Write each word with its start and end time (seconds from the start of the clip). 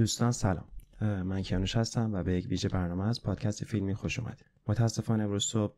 دوستان 0.00 0.32
سلام. 0.32 0.64
من 1.00 1.42
کیانوش 1.42 1.76
هستم 1.76 2.14
و 2.14 2.22
به 2.22 2.32
یک 2.32 2.46
ویژه 2.46 2.68
برنامه 2.68 3.08
از 3.08 3.22
پادکست 3.22 3.64
فیلمی 3.64 3.94
خوش 3.94 4.18
اومدید. 4.18 4.44
متاسفانه 4.66 5.24
امروز 5.24 5.44
صبح 5.44 5.74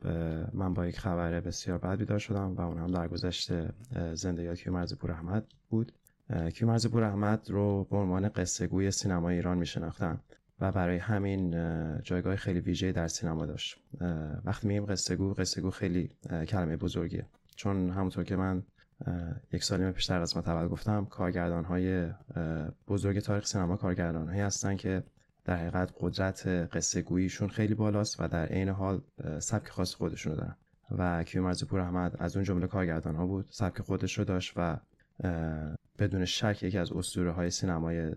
من 0.53 0.75
با 0.75 0.87
یک 0.87 0.99
خبر 0.99 1.41
بسیار 1.41 1.79
بد 1.79 1.99
بیدار 1.99 2.19
شدم 2.19 2.55
و 2.55 2.61
اون 2.61 2.79
هم 2.79 2.87
در 2.87 3.09
گذشته 3.09 3.73
زندگی 4.15 4.57
کیومرز 4.57 4.95
پور 4.95 5.13
احمد 5.13 5.47
بود 5.71 5.93
کیومرز 6.55 6.87
پور 6.87 7.05
احمد 7.05 7.51
رو 7.51 7.85
به 7.85 7.97
عنوان 7.97 8.29
قصه 8.29 8.67
گوی 8.67 8.91
سینما 8.91 9.29
ایران 9.29 9.59
می 9.59 9.67
و 10.61 10.73
برای 10.73 10.99
همین 10.99 11.55
جایگاه 12.03 12.37
خیلی 12.37 12.61
ویژه 12.61 12.93
در 12.93 13.09
سینما 13.09 13.47
داشت. 13.47 13.79
وقتی 14.45 14.69
میگیم 14.69 14.87
قصه 14.87 15.17
گو 15.17 15.35
قصه 15.35 15.61
گو 15.61 15.71
خیلی 15.71 16.11
کلمه 16.49 16.77
بزرگیه. 16.77 17.27
چون 17.57 17.91
همونطور 17.91 18.25
که 18.25 18.37
من 18.37 18.63
یک 19.53 19.65
سالی 19.65 19.93
پیش 19.93 20.05
در 20.05 20.21
قسمت 20.21 20.49
اول 20.49 20.69
گفتم. 20.69 21.05
کارگردان 21.05 21.65
های 21.65 22.11
بزرگ 22.89 23.19
تاریخ 23.19 23.47
سینما 23.47 23.77
کارگردان 23.77 24.29
هایی 24.29 24.41
هستن 24.41 24.77
که 24.77 25.03
در 25.45 25.57
حقیقت 25.57 25.93
قدرت 26.01 26.47
قصه 26.47 27.03
گوییشون 27.03 27.49
خیلی 27.49 27.75
بالاست 27.75 28.21
و 28.21 28.29
در 28.29 28.47
عین 28.47 28.69
حال 28.69 29.01
سبک 29.39 29.69
خاص 29.69 29.95
خودشونو 29.95 30.37
دارن. 30.37 30.57
و 30.99 31.25
کیومرز 31.25 31.65
پور 31.65 31.81
احمد 31.81 32.17
از 32.19 32.37
اون 32.37 32.45
جمله 32.45 32.67
کارگردان 32.67 33.15
ها 33.15 33.27
بود. 33.27 33.47
سبک 33.51 33.81
خودش 33.81 34.19
رو 34.19 34.25
داشت 34.25 34.53
و 34.57 34.77
بدون 35.99 36.25
شک 36.25 36.63
یکی 36.63 36.79
از 36.79 36.93
اسطوره 36.93 37.33
های 37.33 37.51
سینمای 37.51 38.13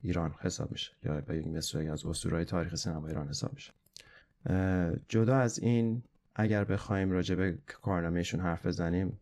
ایران 0.00 0.34
حساب 0.40 0.70
میشه. 0.70 0.92
یا 1.04 1.20
به 1.20 1.40
مثل 1.40 1.90
از 1.90 2.06
اسطوره 2.06 2.44
تاریخ 2.44 2.74
سینما 2.74 3.08
ایران 3.08 3.28
حساب 3.28 3.50
میشه. 3.52 3.72
جدا 5.08 5.36
از 5.36 5.58
این 5.58 6.02
اگر 6.34 6.64
بخوایم 6.64 7.10
راجع 7.10 7.34
به 7.34 7.58
کارنامهشون 7.66 8.40
حرف 8.40 8.66
بزنیم 8.66 9.18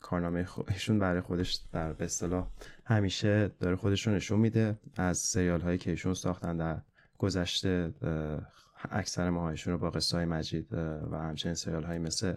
کارنامه 0.00 0.46
ایشون 0.68 0.98
برای 0.98 1.20
خودش 1.20 1.60
در 1.72 1.92
به 1.92 2.08
همیشه 2.84 3.50
داره 3.60 3.76
خودشون 3.76 4.14
نشون 4.14 4.40
میده 4.40 4.78
از 4.96 5.18
سریال 5.18 5.60
هایی 5.60 5.78
که 5.78 5.90
ایشون 5.90 6.14
ساختن 6.14 6.56
در 6.56 6.80
گذشته 7.18 7.94
اکثر 8.90 9.30
ماهایشون 9.30 9.72
رو 9.72 9.78
با 9.78 9.90
قصه 9.90 10.16
های 10.16 10.26
مجید 10.26 10.72
و 11.10 11.18
همچنین 11.18 11.54
سریال 11.54 11.84
هایی 11.84 11.98
مثل 11.98 12.34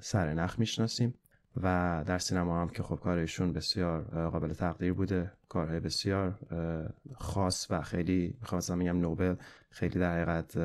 سرنخ 0.00 0.58
می‌شناسیم 0.58 1.14
و 1.62 2.04
در 2.06 2.18
سینما 2.18 2.62
هم 2.62 2.68
که 2.68 2.82
خب 2.82 2.96
کارشون 2.96 3.52
بسیار 3.52 4.02
قابل 4.30 4.52
تقدیر 4.52 4.92
بوده 4.92 5.32
کارهای 5.48 5.80
بسیار 5.80 6.38
خاص 7.14 7.66
و 7.70 7.82
خیلی 7.82 8.36
می‌خوام 8.40 8.78
میگم 8.78 9.00
نوبل 9.00 9.34
خیلی 9.70 9.98
در 9.98 10.14
حقیقت 10.14 10.56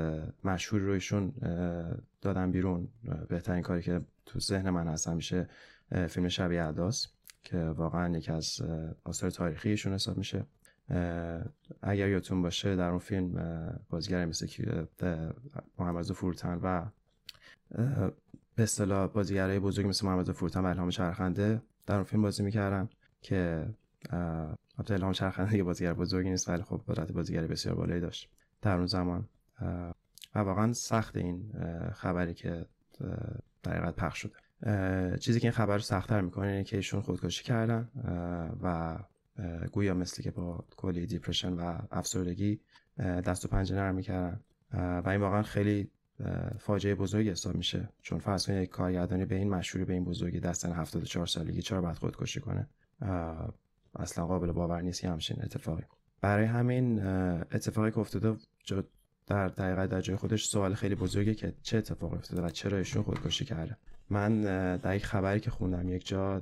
مشهور 0.44 0.81
رویشون 0.81 1.33
دادن 2.22 2.52
بیرون. 2.52 2.88
بهترین 3.30 3.61
کاری 3.61 3.81
که 3.81 4.02
تو 4.26 4.39
ذهن 4.39 4.70
من 4.70 4.88
هست 4.88 5.08
همیشه 5.08 5.48
فیلم 6.09 6.28
شبیه 6.28 6.64
عداس 6.64 7.08
که 7.44 7.58
واقعا 7.58 8.17
یکی 8.17 8.31
از 8.31 8.61
آثار 9.03 9.30
تاریخیشون 9.30 9.94
حساب 9.94 10.17
میشه. 10.17 10.45
اگر 11.81 12.09
یادتون 12.09 12.42
باشه 12.42 12.75
در 12.75 12.89
اون 12.89 13.00
فیلم 13.00 13.80
بازیگر 13.89 14.25
مثل 14.25 14.48
محمد 15.80 16.11
فروتن 16.11 16.59
و 16.64 16.86
به 18.56 18.64
اصطلاح 18.64 19.08
بازیگرای 19.08 19.59
بزرگ 19.59 19.88
مثل 19.88 20.06
محمد 20.06 20.31
فروتن 20.31 20.59
و 20.59 20.66
الهام 20.66 20.89
چرخنده 20.89 21.61
در 21.88 21.95
اون 21.95 22.03
فیلم 22.03 22.22
بازی 22.22 22.44
می‌کردن 22.44 22.89
که 23.22 23.70
البته 24.09 24.94
الهام 24.94 25.14
چرخنده 25.14 25.58
یه 25.58 25.64
بازیگر 25.64 25.94
بزرگی 25.94 26.30
نیست 26.30 26.50
ولی 26.50 26.64
خب 26.64 26.81
قدرت 26.88 27.11
بازیگری 27.11 27.48
بسیار 27.48 27.76
بالایی 27.76 28.02
داشت 28.02 28.30
در 28.61 28.78
اون 28.78 28.86
زمان. 28.86 29.30
و 30.36 30.39
واقعا 30.39 30.73
سخت 30.73 31.17
این 31.17 31.53
خبری 31.94 32.33
که 32.33 32.66
در 33.64 33.92
پخش 33.92 34.22
شده. 34.22 34.33
چیزی 35.20 35.40
که 35.40 35.48
این 35.48 35.52
خبر 35.52 35.73
رو 35.73 35.81
سختتر 35.81 36.22
می‌کنه 36.22 36.48
اینه 36.48 36.64
که 36.64 36.78
ایشون 36.78 37.02
خودکشی 37.02 37.44
کردن 37.44 37.90
و 38.62 38.98
گویا 39.72 39.94
مثلی 39.94 40.23
که 40.23 40.31
با 40.31 40.66
کلی 40.78 41.06
دیپرشن 41.06 41.54
و 41.54 41.78
افسردگی 41.92 42.59
دست 42.98 43.45
و 43.45 43.48
پنجه 43.48 43.76
نرم 43.76 43.95
می‌کردن. 43.95 44.39
و 44.73 45.09
این 45.09 45.22
واقعا 45.22 45.44
خیلی 45.44 45.92
فاجعه 46.59 46.95
بزرگی 46.95 47.30
حساب 47.30 47.56
میشه. 47.56 47.89
چون 48.02 48.20
فرض 48.20 48.45
کنید 48.45 48.64
یک 48.64 48.70
کارگردانی 48.70 49.26
به 49.26 49.36
این 49.36 49.49
مشهوری 49.49 49.86
به 49.86 49.94
این 49.94 50.04
بزرگی 50.04 50.39
دستن 50.39 50.72
74 50.72 51.26
سالگی 51.26 51.61
چرا 51.61 51.82
باید 51.82 51.98
خودکشی 51.98 52.39
کنه؟ 52.39 52.67
اصلا 53.95 54.28
قابل 54.28 54.52
باور 54.52 54.82
نیست 54.82 55.05
همچین 55.05 55.38
اتفاقی. 55.43 55.83
برای 56.22 56.45
همین 56.45 57.05
اتفاقی 57.52 57.92
که 57.92 57.99
افتاده 57.99 58.38
در 59.31 59.47
دقیقه 59.47 59.87
در 59.87 60.02
جای 60.02 60.15
خودش 60.15 60.45
سوال 60.45 60.73
خیلی 60.73 60.95
بزرگی 60.95 61.36
که 61.36 61.53
چه 61.64 61.77
اتفاقی 61.77 62.15
افتاده 62.15 62.42
و 62.42 62.49
چرا 62.49 62.77
ایشون 62.77 63.03
خودکشی 63.03 63.45
کرده. 63.45 63.77
من 64.09 64.42
در 64.77 64.95
یک 64.95 65.05
خبری 65.05 65.39
که 65.39 65.52
خوندم 65.52 65.89
یک 65.89 66.08
جا 66.08 66.42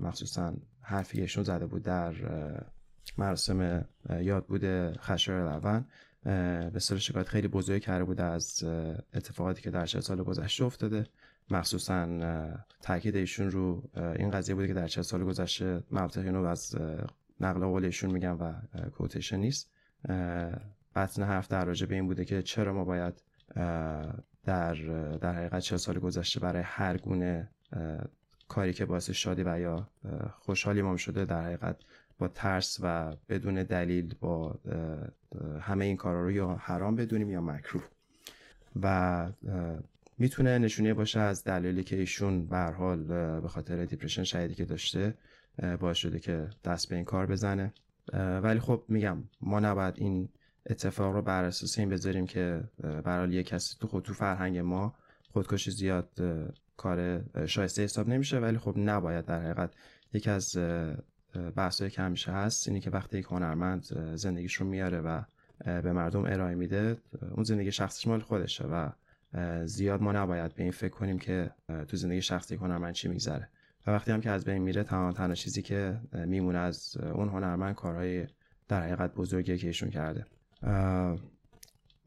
مخصوصا 0.00 0.54
حرفی 0.80 1.20
ایشون 1.20 1.44
زده 1.44 1.66
بود 1.66 1.82
در 1.82 2.14
مراسم 3.18 3.84
یاد 4.20 4.46
بوده 4.46 4.92
خشایار 4.98 5.60
لون 5.60 5.84
به 6.70 6.78
سر 6.78 6.96
شکایت 6.96 7.28
خیلی 7.28 7.48
بزرگی 7.48 7.80
کرده 7.80 8.04
بوده 8.04 8.22
از 8.22 8.64
اتفاقاتی 9.14 9.62
که 9.62 9.70
در 9.70 9.86
چه 9.86 10.00
سال 10.00 10.22
گذشته 10.22 10.64
افتاده. 10.64 11.06
مخصوصا 11.50 12.08
تاکید 12.82 13.16
ایشون 13.16 13.50
رو 13.50 13.82
این 14.18 14.30
قضیه 14.30 14.54
بوده 14.54 14.66
که 14.66 14.74
در 14.74 14.88
چه 14.88 15.02
سال 15.02 15.24
گذشته 15.24 15.82
مبتقی 15.90 16.26
اینو 16.26 16.44
از 16.44 16.76
نقل 17.40 17.60
قول 17.60 17.84
ایشون 17.84 18.10
میگم 18.10 18.40
و 18.40 18.52
کوتیشن 18.90 19.36
نیست. 19.36 19.70
بطن 20.96 21.22
حرف 21.22 21.48
در 21.48 21.64
راجع 21.64 21.86
به 21.86 21.94
این 21.94 22.06
بوده 22.06 22.24
که 22.24 22.42
چرا 22.42 22.72
ما 22.72 22.84
باید 22.84 23.22
در 24.44 24.74
در 25.20 25.34
حقیقت 25.34 25.58
چه 25.58 25.76
سال 25.76 25.98
گذشته 25.98 26.40
برای 26.40 26.62
هر 26.62 26.96
گونه 26.96 27.50
کاری 28.48 28.72
که 28.72 28.84
باعث 28.84 29.10
شادی 29.10 29.42
و 29.42 29.60
یا 29.60 29.88
خوشحالی 30.38 30.82
ما 30.82 30.96
شده 30.96 31.24
در 31.24 31.44
حقیقت 31.44 31.76
با 32.18 32.28
ترس 32.28 32.78
و 32.82 33.16
بدون 33.28 33.62
دلیل 33.62 34.14
با 34.20 34.58
همه 35.60 35.84
این 35.84 35.96
کارا 35.96 36.22
رو 36.22 36.30
یا 36.30 36.56
حرام 36.60 36.96
بدونیم 36.96 37.30
یا 37.30 37.40
مکروه. 37.40 37.84
و 38.82 39.26
می‌تونه 40.18 40.58
نشونه 40.58 40.94
باشه 40.94 41.20
از 41.20 41.44
دلیلی 41.44 41.84
که 41.84 41.96
ایشون 41.96 42.46
به 42.46 42.58
حال 42.58 43.02
به 43.40 43.48
خاطر 43.48 43.84
دیپرشن 43.84 44.24
شدیدی 44.24 44.54
که 44.54 44.64
داشته 44.64 45.14
باعث 45.80 45.96
شده 45.96 46.18
که 46.18 46.48
دست 46.64 46.88
به 46.88 46.96
این 46.96 47.04
کار 47.04 47.26
بزنه. 47.26 47.72
ولی 48.42 48.60
خب 48.60 48.84
میگم 48.88 49.24
ما 49.40 49.60
نباید 49.60 49.94
این 49.96 50.28
اتفاق 50.70 51.14
رو 51.14 51.22
بر 51.22 51.44
اساس 51.44 51.78
این 51.78 51.88
بذاریم 51.88 52.26
که 52.26 52.60
برای 53.04 53.32
یه 53.32 53.42
کسی 53.42 53.76
تو 53.80 53.86
خود 53.86 54.02
تو 54.04 54.14
فرهنگ 54.14 54.58
ما 54.58 54.94
خودکشی 55.32 55.70
زیاد 55.70 56.08
کار 56.76 57.22
شایسته 57.46 57.82
حساب 57.82 58.08
نمیشه 58.08 58.38
ولی 58.38 58.58
خب 58.58 58.74
نباید 58.76 59.24
در 59.24 59.42
حقیقت 59.42 59.70
یکی 60.12 60.30
از 60.30 60.58
بحثایی 61.56 61.90
که 61.90 62.02
همیشه 62.02 62.32
هست 62.32 62.68
اینی 62.68 62.80
که 62.80 62.90
وقتی 62.90 63.18
یک 63.18 63.24
هنرمند 63.24 63.84
زندگیش 64.14 64.54
رو 64.54 64.66
میاره 64.66 65.00
و 65.00 65.22
به 65.64 65.92
مردم 65.92 66.24
ارائه 66.24 66.54
میده 66.54 66.96
اون 67.34 67.44
زندگی 67.44 67.72
شخصش 67.72 68.06
مال 68.06 68.20
خودشه 68.20 68.64
و 68.64 68.90
زیاد 69.66 70.02
ما 70.02 70.12
نباید 70.12 70.54
به 70.54 70.62
این 70.62 70.72
فکر 70.72 70.92
کنیم 70.92 71.18
که 71.18 71.50
تو 71.88 71.96
زندگی 71.96 72.22
شخصی 72.22 72.54
هنرمند 72.54 72.94
چی 72.94 73.08
میگذره. 73.08 73.48
و 73.86 73.90
وقتی 73.90 74.12
هم 74.12 74.20
که 74.20 74.30
از 74.30 74.44
بین 74.44 74.62
میره 74.62 74.84
تمام 74.84 75.12
تنها 75.12 75.34
چیزی 75.34 75.62
که 75.62 76.00
میمونه 76.12 76.58
از 76.58 76.96
اون 76.96 77.28
هنرمند 77.28 77.74
کارهای 77.74 78.26
در 78.68 78.82
حقیقت 78.82 79.14
بزرگی 79.14 79.58
که 79.58 79.66
ایشون 79.66 79.90
کرده. 79.90 80.26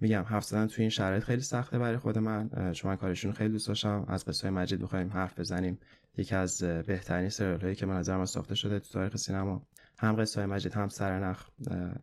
میگم 0.01 0.21
حرف 0.21 0.43
زدن 0.43 0.67
توی 0.67 0.81
این 0.81 0.89
شرایط 0.89 1.23
خیلی 1.23 1.41
سخته 1.41 1.79
برای 1.79 1.97
خود 1.97 2.17
من. 2.17 2.71
چون 2.73 2.91
من 2.91 2.97
کارشون 2.97 3.31
خیلی 3.31 3.49
دوست 3.49 3.67
داشتم. 3.67 4.05
از 4.07 4.25
قصه 4.25 4.49
مجید 4.49 4.81
بخوایم 4.81 5.09
حرف 5.09 5.39
بزنیم. 5.39 5.79
یکی 6.17 6.35
از 6.35 6.63
بهترین 6.63 7.29
سریال 7.29 7.61
هایی 7.61 7.75
که 7.75 7.85
من 7.85 7.97
نظر 7.97 8.17
من 8.17 8.25
ساخته 8.25 8.55
شده 8.55 8.79
تو 8.79 8.93
تاریخ 8.93 9.15
سینما. 9.15 9.67
هم 9.97 10.15
قصه 10.21 10.45
مجید 10.45 10.73
هم 10.73 10.87
سرنخ. 10.87 11.49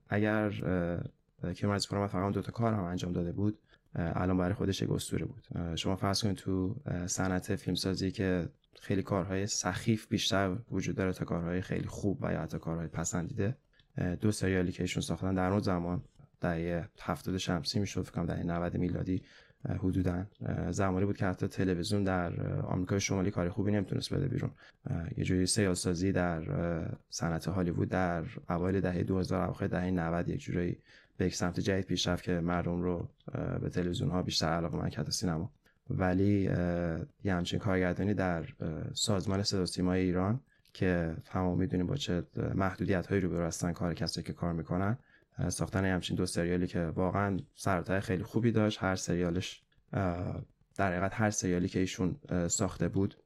اگر 0.08 0.50
کیومرز 1.54 1.86
فرما 1.86 2.06
فقط 2.06 2.32
دو 2.32 2.42
تا 2.42 2.52
کار 2.52 2.74
هم 2.74 2.84
انجام 2.84 3.12
داده 3.12 3.32
بود 3.32 3.58
الان 3.94 4.36
برای 4.36 4.54
خودش 4.54 4.82
یک 4.82 4.90
اسطوره 4.90 5.26
بود. 5.26 5.76
شما 5.76 5.96
فرض 5.96 6.22
کنید 6.22 6.36
تو 6.36 6.76
صنعت 7.06 7.56
فیلمسازی 7.56 8.10
که 8.10 8.48
خیلی 8.80 9.02
کارهای 9.02 9.46
سخیف 9.46 10.08
بیشتر 10.08 10.56
وجود 10.70 10.96
داره 10.96 11.12
تا 11.12 11.24
کارهای 11.24 11.60
خیلی 11.60 11.86
خوب 11.86 12.18
و 12.22 12.32
یا 12.32 12.40
حتی 12.40 12.58
کارهای 12.58 12.86
پسندیده 12.86 13.56
دو 14.20 14.32
سریالی 14.32 14.72
که 14.72 14.82
ایشون 14.82 15.02
ساختن 15.02 15.34
در 15.34 15.50
اون 15.50 15.60
زمان. 15.60 16.02
دهه 16.44 16.88
70 17.00 17.36
شمسی 17.36 17.80
می‌شد 17.80 18.02
فکر 18.02 18.12
کنم 18.12 18.26
دهه 18.26 18.42
90 18.42 18.76
میلادی 18.76 19.22
حدودا. 19.68 20.26
زمانی 20.70 21.06
بود 21.06 21.16
که 21.16 21.26
حتی 21.26 21.48
تلویزیون 21.48 22.04
در 22.04 22.60
آمریکای 22.60 23.00
شمالی 23.00 23.30
کار 23.30 23.48
خوبی 23.48 23.72
نمی‌تونست 23.72 24.14
بده 24.14 24.28
بیرون. 24.28 24.50
یه 25.16 25.24
جوری 25.24 25.46
سیاسازی 25.46 26.12
در 26.12 26.42
صنعت 27.10 27.48
هالیوود 27.48 27.88
در 27.88 28.24
اوایل 28.48 28.80
دهه 28.80 29.02
2000 29.02 29.42
اواخر 29.42 29.66
دهه 29.66 29.90
90 29.90 30.28
یک 30.28 30.40
جوری 30.40 30.78
به 31.16 31.26
یک 31.26 31.34
سمت 31.34 31.60
جدید 31.60 31.84
پیش 31.84 32.08
رفت 32.08 32.24
که 32.24 32.32
مردم 32.32 32.82
رو 32.82 33.08
به 33.60 33.68
تلویزیون 33.68 34.10
ها 34.10 34.22
بیشتر 34.22 34.46
علاقه 34.46 34.76
من 34.76 34.88
کرد 34.88 35.10
سینما. 35.10 35.52
ولی 35.90 36.42
یه 37.24 37.34
همچین 37.34 37.58
کارگردانی 37.58 38.14
در 38.14 38.44
سازمان 38.92 39.42
صدا 39.42 39.66
سیمای 39.66 40.00
ایران 40.00 40.40
که 40.72 41.16
تمام 41.24 41.58
می‌دونیم 41.58 41.86
با 41.86 41.96
چه 41.96 42.22
محدودیت 42.54 43.06
هایی 43.06 43.20
رو 43.20 43.42
هستن 43.42 43.72
کار 43.72 43.94
کسایی 43.94 44.26
که 44.26 44.32
کار 44.32 44.52
می‌کنن 44.52 44.98
ساختن 45.48 45.84
همچین 45.84 46.16
دو 46.16 46.26
سریالی 46.26 46.66
که 46.66 46.80
واقعا 46.80 47.36
سرتای 47.54 48.00
خیلی 48.00 48.22
خوبی 48.22 48.52
داشت. 48.52 48.82
هر 48.82 48.96
سریالش 48.96 49.62
در 50.76 50.92
حقیقت 50.92 51.12
هر 51.14 51.30
سریالی 51.30 51.68
که 51.68 51.78
ایشون 51.78 52.16
ساخته 52.48 52.88
بود 52.88 53.16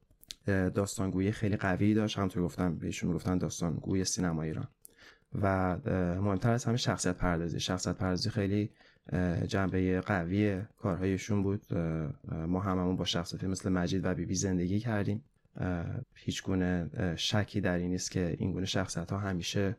داستانگویی 0.45 1.31
خیلی 1.31 1.57
قوی 1.57 1.93
داشت. 1.93 2.17
همونطور 2.17 2.43
گفتم 2.43 2.75
بهشون 2.75 3.13
گفتن 3.13 3.37
داستانگوی 3.37 4.05
سینما 4.05 4.43
ایران. 4.43 4.67
و 5.41 5.77
مهمتر 6.21 6.51
از 6.51 6.65
همه 6.65 6.77
شخصیت 6.77 7.15
پردازی. 7.15 7.59
شخصیت 7.59 7.95
پردازی 7.95 8.29
خیلی 8.29 8.71
جنبه 9.47 10.01
قوی 10.01 10.61
کارهایشون 10.77 11.43
بود. 11.43 11.73
ما 12.31 12.59
هممون 12.59 12.95
با 12.95 13.05
شخصیتی 13.05 13.47
مثل 13.47 13.69
مجید 13.69 14.05
و 14.05 14.13
بیبی 14.13 14.25
بی 14.25 14.35
زندگی 14.35 14.79
کردیم. 14.79 15.23
هیچ 16.15 16.43
گونه 16.43 16.89
شکی 17.15 17.61
در 17.61 17.77
این 17.77 17.89
نیست 17.89 18.11
که 18.11 18.35
این 18.39 18.51
گونه 18.51 18.65
شخصیت 18.65 19.11
ها 19.11 19.17
همیشه 19.17 19.77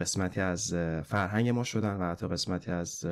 قسمتی 0.00 0.40
از 0.40 0.74
فرهنگ 1.04 1.48
ما 1.48 1.64
شدن 1.64 1.96
و 1.96 2.10
حتی 2.10 2.28
قسمتی 2.28 2.70
از 2.70 3.06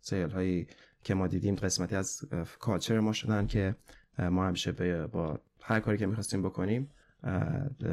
سیال 0.00 0.30
هایی 0.30 0.66
که 1.02 1.14
ما 1.14 1.26
دیدیم 1.26 1.54
قسمتی 1.54 1.96
از 1.96 2.20
کالچر 2.60 3.00
ما 3.00 3.12
شدن 3.12 3.46
که 3.46 3.74
ما 4.18 4.46
همیشه 4.46 4.72
با 5.06 5.40
هر 5.62 5.80
کاری 5.80 5.98
که 5.98 6.06
می‌خواستیم 6.06 6.42
بکنیم 6.42 6.90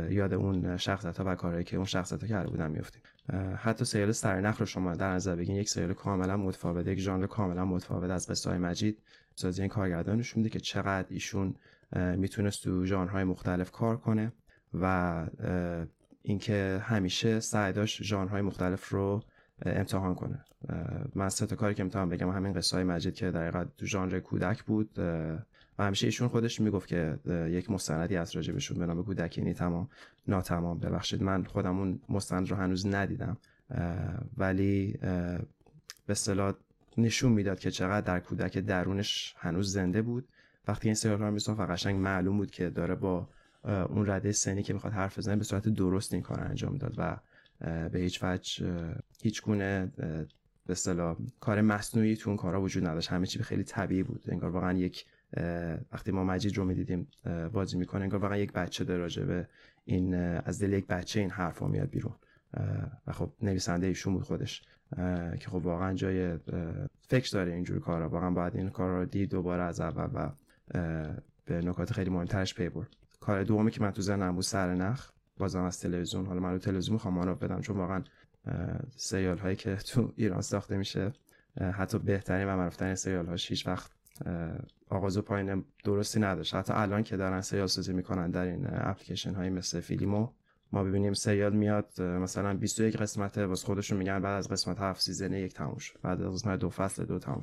یاد 0.09 0.33
اون 0.33 0.77
شخصیت 0.77 1.17
ها 1.17 1.23
و 1.27 1.35
کارهایی 1.35 1.63
که 1.63 1.77
اون 1.77 1.85
شخصیت 1.85 2.21
ها 2.21 2.27
کرده 2.27 2.49
بودن 2.49 2.71
میفتیم 2.71 3.01
حتی 3.57 3.85
سریال 3.85 4.11
سرنخ 4.11 4.59
رو 4.59 4.65
شما 4.65 4.95
در 4.95 5.13
نظر 5.13 5.35
بگین 5.35 5.55
یک 5.55 5.69
سریال 5.69 5.93
کاملا 5.93 6.37
متفاوت 6.37 6.87
یک 6.87 6.99
ژانر 6.99 7.27
کاملا 7.27 7.65
متفاوت 7.65 8.09
از 8.09 8.29
قصه 8.29 8.49
های 8.49 8.59
مجید. 8.59 9.01
سازی 9.35 9.61
این 9.61 9.69
کارگردان 9.69 10.17
نشون 10.17 10.43
میده 10.43 10.49
که 10.49 10.59
چقدر 10.59 11.07
ایشون 11.09 11.55
می‌تونست 12.15 12.63
تو 12.63 12.85
ژانرهای 12.85 13.23
مختلف 13.23 13.71
کار 13.71 13.97
کنه 13.97 14.33
و 14.73 15.25
اینکه 16.27 16.81
همیشه 16.83 17.39
سعی 17.39 17.73
داشت 17.73 18.03
ژانرهای 18.03 18.41
مختلف 18.41 18.89
رو 18.89 19.23
امتحان 19.65 20.15
کنه. 20.15 20.45
من 21.15 21.29
سه 21.29 21.45
تا 21.45 21.55
کاری 21.55 21.75
که 21.75 21.83
می‌تونم 21.83 22.09
بگم 22.09 22.29
همین 22.29 22.53
قصه 22.53 22.75
های 22.75 22.83
مجید 22.83 23.13
که 23.13 23.31
در 23.31 23.63
تو 23.77 23.85
ژانر 23.85 24.19
کودک 24.19 24.63
بود. 24.63 24.89
و 25.77 25.83
همیشه 25.83 26.07
ایشون 26.07 26.27
خودش 26.27 26.61
می‌گفت 26.61 26.87
که 26.87 27.19
یک 27.49 27.71
مستندی 27.71 28.15
از 28.17 28.35
راجبشون 28.35 28.77
به 28.77 28.85
نام 28.85 29.03
کودکینی 29.03 29.53
تمام 29.53 29.89
ناتمام 30.27 30.79
ببخشید. 30.79 31.23
من 31.23 31.43
خودم 31.43 31.79
اون 31.79 31.99
مستند 32.09 32.49
رو 32.49 32.55
هنوز 32.55 32.87
ندیدم. 32.87 33.37
ولی 34.37 34.97
به 35.01 36.09
اصطلاح 36.09 36.53
نشون 36.97 37.31
می‌داد 37.31 37.59
که 37.59 37.71
چقدر 37.71 38.01
در 38.01 38.19
کودک 38.19 38.57
درونش 38.57 39.35
هنوز 39.37 39.73
زنده 39.73 40.01
بود. 40.01 40.27
وقتی 40.67 40.87
این 40.87 40.95
سریال 40.95 41.19
رو 41.19 41.55
قشنگ 41.65 41.99
معلوم 41.99 42.37
بود 42.37 42.51
که 42.51 42.69
داره 42.69 42.95
با 42.95 43.29
اون 43.65 44.09
رده 44.09 44.31
سنی 44.31 44.63
که 44.63 44.73
می‌خواد 44.73 44.93
حرف 44.93 45.17
بزنه 45.17 45.35
به 45.35 45.43
صورت 45.43 45.69
درست 45.69 46.13
این 46.13 46.21
کار 46.21 46.39
انجام 46.39 46.71
می‌داد 46.71 46.95
و 46.97 47.17
به 47.89 47.99
هیچ 47.99 48.19
وجه 48.23 48.65
هیچ 49.21 49.41
گونه 49.41 49.91
به 50.65 50.71
اصطلاح 50.71 51.17
کار 51.39 51.61
مصنوعی 51.61 52.15
تو 52.15 52.29
اون 52.29 52.37
کارا 52.37 52.61
وجود 52.61 52.87
نداشت. 52.87 53.09
همه 53.09 53.25
چی 53.25 53.43
خیلی 53.43 53.63
طبیعی 53.63 54.03
بود. 54.03 54.23
انگار 54.27 54.49
واقعا 54.49 54.77
یک 54.77 55.05
وقتی 55.91 56.11
ما 56.11 56.23
مجید 56.23 56.57
رو 56.57 56.65
می‌دیدیم 56.65 57.07
بازی 57.53 57.77
می‌کنه 57.77 58.01
انگار 58.01 58.19
واقعا 58.19 58.37
یک 58.37 58.53
بچه 58.53 58.83
به 58.83 59.47
این 59.85 60.15
از 60.15 60.59
دل 60.59 60.73
یک 60.73 60.87
بچه 60.87 61.19
این 61.19 61.29
حرفا 61.29 61.67
میاد 61.67 61.89
بیرون. 61.89 62.15
و 63.07 63.11
خب 63.11 63.33
نویسنده 63.41 63.87
ایشون 63.87 64.13
بود 64.13 64.23
خودش. 64.23 64.63
که 65.39 65.49
خب 65.49 65.55
واقعا 65.55 65.93
جای 65.93 66.37
فکر 67.07 67.29
داره 67.33 67.53
اینجور 67.53 67.79
کارا. 67.79 68.09
واقعا 68.09 68.31
باید 68.31 68.55
این 68.55 68.69
کار 68.69 68.99
رو 68.99 69.05
دید 69.05 69.29
دوباره 69.29 69.63
از 69.63 69.79
اول 69.79 70.09
و 70.13 70.31
به 71.45 71.61
نکات 71.61 71.93
خیلی 71.93 72.09
مهمترش 72.09 72.55
پی 72.55 72.69
برد. 72.69 72.95
کار 73.25 73.43
دومی 73.43 73.71
که 73.71 73.81
من 73.81 73.91
تو 73.91 74.01
ذهنم 74.01 74.35
بود 74.35 74.43
سر 74.43 74.75
نخ 74.75 75.11
بازم 75.37 75.63
از 75.63 75.79
تلویزیون. 75.79 76.25
حالا 76.25 76.39
من 76.39 76.51
رو 76.51 76.57
تلویزیون 76.57 76.93
می‌خوام 76.93 77.19
رو 77.19 77.35
بدم 77.35 77.61
چون 77.61 77.77
واقعا 77.77 78.03
سریال 78.95 79.37
هایی 79.37 79.55
که 79.55 79.75
تو 79.75 80.13
ایران 80.15 80.41
ساخته 80.41 80.77
میشه 80.77 81.13
حتی 81.73 81.99
بهترین 81.99 82.47
و 82.47 82.57
معروفترین 82.57 82.95
سریال 82.95 83.25
هاش 83.25 83.49
هیچ 83.49 83.67
وقت 83.67 83.91
آغاز 84.89 85.17
و 85.17 85.21
پایان 85.21 85.65
درستی 85.83 86.19
نداشت. 86.19 86.55
حتی 86.55 86.73
الان 86.73 87.03
که 87.03 87.17
دارن 87.17 87.41
سریال 87.41 87.67
سازی 87.67 87.93
می‌کنن 87.93 88.31
در 88.31 88.45
این 88.45 88.67
اپلیکیشن 88.69 89.33
هایی 89.33 89.49
مثل 89.49 89.79
فیلیمو 89.79 90.29
ما 90.71 90.83
ببینیم 90.83 91.13
سریال 91.13 91.53
میاد 91.53 92.01
مثلا 92.01 92.53
21 92.53 92.97
قسمته 92.97 93.45
واسه 93.45 93.65
خودشون 93.65 93.97
میگن 93.97 94.19
بعد 94.19 94.37
از 94.37 94.49
قسمت 94.49 94.79
7 94.79 95.01
season 95.01 95.33
یک 95.33 95.53
تموم 95.53 95.77
بعد 96.01 96.21
از 96.21 96.33
قسمت 96.33 96.59
دو 96.59 96.69
فصل 96.69 97.05
دو 97.05 97.19
تموم 97.19 97.41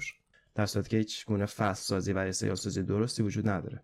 در 0.55 0.67
صورتی 0.67 0.89
که 0.89 0.97
هیچ 0.97 1.27
گونه 1.27 1.47
فصل 1.47 1.83
سازی 1.83 2.13
و 2.13 2.33
سریال 2.33 2.55
سازی 2.55 2.83
درستی 2.83 3.23
وجود 3.23 3.49
نداره. 3.49 3.83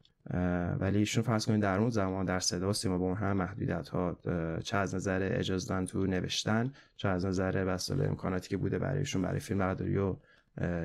ولی 0.81 0.99
ایشون 0.99 1.23
فرض 1.23 1.47
کنید 1.47 1.63
در 1.63 1.79
اون 1.79 1.91
زمان 1.91 2.25
در 2.25 2.41
صدا 2.41 2.71
و 2.71 2.73
سیما 2.73 2.99
با 2.99 3.05
اون 3.05 3.17
هم 3.17 3.37
محدودیت 3.37 3.89
ها 3.89 4.19
چه 4.65 4.77
از 4.77 4.95
نظر 4.95 5.29
اجازه 5.33 5.85
تو 5.85 6.07
نوشتن 6.07 6.73
چه 6.97 7.09
از 7.09 7.27
نظر 7.27 7.65
بسال 7.65 8.07
امکاناتی 8.07 8.49
که 8.49 8.57
بوده 8.57 8.79
برای 8.79 8.99
ایشون 8.99 9.23
برای 9.23 9.41
فیلم 9.41 9.59
برداری 9.59 9.99
و 9.99 10.17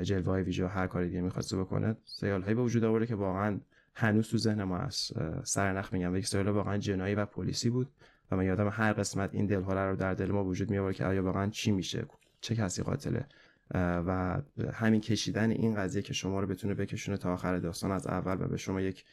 جلوه 0.04 0.26
های 0.26 0.44
ویژه 0.44 0.68
هر 0.68 0.88
کاری 0.88 1.08
دیگه 1.08 1.22
می‌خواسته 1.22 1.58
بکنه 1.58 1.96
سیال 2.06 2.42
هایی 2.42 2.56
به 2.56 2.62
وجود 2.62 2.84
آورده 2.84 3.06
که 3.06 3.16
واقعا 3.16 3.60
هنوز 3.96 4.30
تو 4.30 4.38
ذهن 4.38 4.64
ما 4.64 4.78
هست. 4.78 5.14
سرنخ 5.44 5.94
میگم. 5.94 6.16
یک 6.16 6.28
سریال 6.28 6.48
واقعا 6.48 6.78
جنایی 6.78 7.16
و 7.16 7.26
پلیسی 7.26 7.70
بود 7.70 7.90
و 8.32 8.36
من 8.36 8.46
یادم 8.46 8.70
هر 8.72 8.94
قسمت 8.94 9.30
این 9.34 9.46
دلها 9.46 9.90
رو 9.90 9.96
در 9.96 10.14
دل 10.14 10.32
ما 10.32 10.44
وجود 10.44 10.70
می 10.70 10.94
که 10.94 11.06
آیا 11.06 11.24
واقعا 11.24 11.50
چی 11.50 11.72
میشه؟ 11.72 12.06
چه 12.42 12.56
کسی 12.56 12.84
قاتله؟ 12.84 13.26
و 13.72 14.42
همین 14.74 15.02
کشیدن 15.02 15.52
این 15.52 15.76
قضیه 15.76 16.02
که 16.02 16.14
شما 16.14 16.40
رو 16.40 16.48
بتونه 16.48 16.74
بکشونه 16.74 17.18
تا 17.18 17.34
آخر 17.34 17.60
داستان 17.60 17.92
از 17.92 18.08
اول 18.08 18.42
و 18.42 18.48
به 18.48 18.58
شما 18.58 18.82
یک 18.82 19.06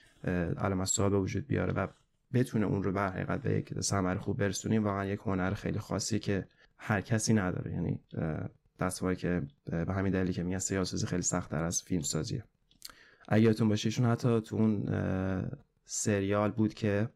علامت 0.59 0.87
سوال 0.87 1.11
به 1.11 1.19
وجود 1.19 1.47
بیاره 1.47 1.73
و 1.73 1.87
بتونه 2.33 2.67
اون 2.67 2.83
رو 2.83 2.93
به 2.93 3.01
حقیقت 3.01 3.43
به 3.43 3.53
یک 3.53 3.81
ثمر 3.81 4.17
خوب 4.17 4.39
برسونیم 4.39 4.85
واقعا 4.85 5.07
یک 5.07 5.21
هنر 5.21 5.55
خیلی 5.55 5.79
خاصی 5.79 6.19
که 6.19 6.47
هر 6.79 7.01
کسی 7.01 7.35
نداره. 7.35 7.73
یعنی 7.73 8.01
دستوایی 8.81 9.17
که 9.17 9.43
به 9.65 9.93
همین 9.95 10.13
دلیلی 10.13 10.33
که 10.33 10.43
میگن 10.43 10.59
سیاسازی 10.59 11.07
خیلی 11.07 11.23
سخت 11.23 11.51
در 11.51 11.65
از 11.65 11.83
فیلم 11.83 12.03
سازیه. 12.03 12.45
اگه 13.29 13.43
یادتون 13.43 13.69
باشه 13.69 13.87
ایشون 13.87 14.07
حتی 14.07 14.41
تو 14.41 14.57
اون 14.57 14.87
سریال 15.85 16.51
بود 16.51 16.75
که 16.75 17.09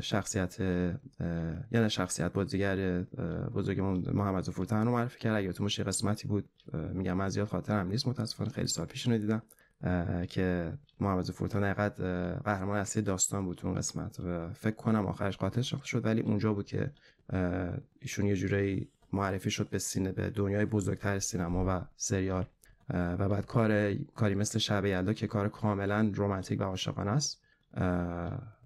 شخصیت 0.00 0.60
یعنی 1.70 1.90
شخصیت 1.90 2.32
بازیگر 2.32 3.00
بزرگمون 3.54 4.04
محمد 4.12 4.44
زفورتن 4.44 4.86
رو 4.86 4.92
معرفی 4.92 5.18
کرد. 5.18 5.36
اگه 5.36 5.52
تو 5.52 5.64
قسمتی 5.64 6.28
بود 6.28 6.48
میگم 6.92 7.12
من 7.12 7.28
زیاد 7.28 7.48
خاطرم 7.48 7.88
نیست. 7.88 8.08
متاسفانه 8.08 8.50
خیلی 8.50 8.66
سال 8.66 8.86
پیش 8.86 9.08
دیدم. 9.08 9.42
که 10.28 10.72
محمد 11.00 11.24
زفورتان 11.24 11.64
حقیقت 11.64 12.00
قهرمان 12.44 12.78
اصلی 12.78 13.02
داستان 13.02 13.44
بود 13.44 13.60
اون 13.64 13.74
قسمت 13.74 14.20
و 14.20 14.52
فکر 14.52 14.74
کنم 14.76 15.06
آخرش 15.06 15.36
قاتل 15.36 15.62
شد 15.62 16.06
ولی 16.06 16.20
اونجا 16.20 16.54
بود 16.54 16.66
که 16.66 16.92
ایشون 18.00 18.26
یه 18.26 18.36
جورایی 18.36 18.88
معرفی 19.12 19.50
شد 19.50 19.68
به 19.68 19.78
سینه 19.78 20.12
به 20.12 20.30
دنیای 20.30 20.64
بزرگتر 20.64 21.18
سینما 21.18 21.64
و 21.68 21.84
سریال. 21.96 22.46
و 22.90 23.28
بعد 23.28 23.46
کار 23.46 23.94
کاری 23.94 24.34
مثل 24.34 24.58
شب 24.58 24.84
یلدا 24.84 25.12
که 25.12 25.26
کار 25.26 25.48
کاملا 25.48 26.12
رمانتیک 26.16 26.60
و 26.60 26.64
عاشقانه 26.64 27.10
است. 27.10 27.42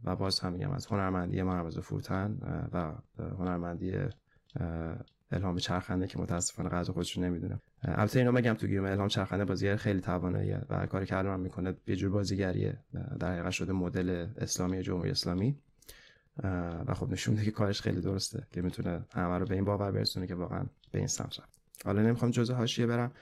و 0.04 0.16
باز 0.16 0.40
هم 0.40 0.52
میگم 0.52 0.70
از 0.70 0.86
هنرمندی 0.86 1.42
محمد 1.42 1.80
فورتن 1.80 2.38
و 2.72 2.92
هنرمندی 3.18 3.92
الهام 5.30 5.56
چرخنده 5.56 6.06
که 6.06 6.18
متاسفانه 6.18 6.68
قدر 6.68 6.92
خودش 6.92 7.18
نمی‌دونه 7.18 7.60
البته 7.82 8.18
اینو 8.18 8.32
بگم 8.32 8.54
تو 8.54 8.66
گیوم 8.66 8.84
الهام 8.84 9.08
چرخنده 9.08 9.44
بازیگر 9.44 9.76
خیلی 9.76 10.00
تواناییه 10.00 10.60
و 10.68 10.86
کاری 10.86 11.06
که 11.06 11.16
الان 11.16 11.40
می‌کنه 11.40 11.76
یه 11.86 11.96
جور 11.96 12.10
بازیگریه. 12.10 12.78
در 13.20 13.32
حقیقت 13.32 13.50
شده 13.50 13.72
مدل 13.72 14.26
اسلامی 14.36 14.82
جمهوری 14.82 15.10
اسلامی. 15.10 15.58
و 16.86 16.94
خب 16.94 17.10
نشون 17.10 17.36
که 17.36 17.50
کارش 17.50 17.80
خیلی 17.80 18.00
درسته 18.00 18.46
که 18.50 18.62
می‌تونه 18.62 19.04
همه 19.14 19.38
رو 19.38 19.46
به 19.46 19.54
این 19.54 19.64
باور 19.64 19.90
برسونه 19.90 20.26
که 20.26 20.34
واقعا 20.34 20.66
به 20.90 20.98
این 20.98 21.06
سمت 21.06 21.40
رفت. 21.40 21.60
حالا 21.84 22.02
نمی‌خوام 22.02 22.30
جزء 22.30 22.54
حاشیه 22.54 22.86
برم. 22.86 23.12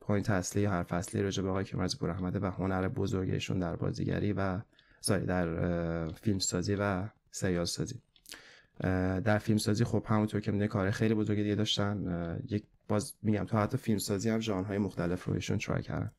point 0.00 0.30
اصلی 0.30 0.62
یا 0.62 0.70
حرف 0.70 0.92
اصلی 0.92 1.22
راجع 1.22 1.42
به 1.42 1.48
آقای 1.48 1.64
کیومرث 1.64 2.02
پوراحمده 2.02 2.38
و 2.38 2.46
هنر 2.46 2.88
بزرگشون 2.88 3.58
در 3.58 3.76
بازیگری 3.76 4.32
و 4.32 4.60
ساری 5.00 5.26
در 5.26 6.08
فیلم 6.08 6.38
سازی 6.38 6.74
و 6.74 7.08
سریال 7.30 7.64
سازی 7.64 7.94
در 9.24 9.38
فیلم 9.38 9.58
سازی 9.58 9.84
خب 9.84 10.04
همونطور 10.06 10.40
که 10.40 10.68
کار 10.68 10.90
خیلی 10.90 11.14
بزرگی 11.14 11.42
دیگه 11.42 11.54
داشتن. 11.54 12.38
یک 12.48 12.64
باز 12.88 13.14
میگم 13.22 13.44
تو 13.44 13.58
حتی 13.58 13.76
فیلم 13.76 13.98
سازی 13.98 14.30
هم 14.30 14.40
ژانرهای 14.40 14.78
مختلف 14.78 15.24
رو 15.24 15.34
ایشون 15.34 15.58
try 15.58 15.82
کردن. 15.82 16.10